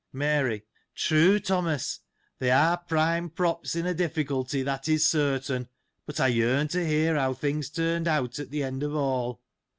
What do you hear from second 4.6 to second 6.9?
that is certain. But, I yearn to